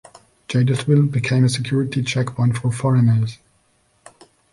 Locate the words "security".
1.49-2.01